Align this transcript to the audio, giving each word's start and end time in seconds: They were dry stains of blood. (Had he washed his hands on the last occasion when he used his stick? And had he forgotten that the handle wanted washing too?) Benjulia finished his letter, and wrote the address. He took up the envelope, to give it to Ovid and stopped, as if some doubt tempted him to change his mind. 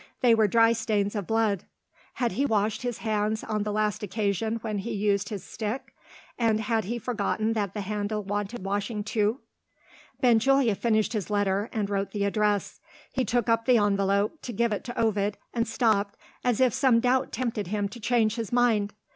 They 0.21 0.33
were 0.33 0.47
dry 0.47 0.73
stains 0.73 1.15
of 1.15 1.27
blood. 1.27 1.65
(Had 2.15 2.31
he 2.31 2.43
washed 2.43 2.81
his 2.81 2.97
hands 3.05 3.43
on 3.43 3.61
the 3.61 3.71
last 3.71 4.01
occasion 4.01 4.55
when 4.63 4.79
he 4.79 4.93
used 4.95 5.29
his 5.29 5.43
stick? 5.43 5.93
And 6.39 6.59
had 6.61 6.85
he 6.85 6.97
forgotten 6.97 7.53
that 7.53 7.75
the 7.75 7.81
handle 7.81 8.23
wanted 8.23 8.63
washing 8.63 9.03
too?) 9.03 9.41
Benjulia 10.19 10.73
finished 10.73 11.13
his 11.13 11.29
letter, 11.29 11.69
and 11.71 11.87
wrote 11.87 12.13
the 12.13 12.23
address. 12.23 12.79
He 13.11 13.23
took 13.23 13.47
up 13.47 13.67
the 13.67 13.77
envelope, 13.77 14.41
to 14.41 14.51
give 14.51 14.73
it 14.73 14.83
to 14.85 14.99
Ovid 14.99 15.37
and 15.53 15.67
stopped, 15.67 16.17
as 16.43 16.59
if 16.59 16.73
some 16.73 16.99
doubt 16.99 17.31
tempted 17.31 17.67
him 17.67 17.87
to 17.89 17.99
change 17.99 18.37
his 18.37 18.51
mind. 18.51 18.95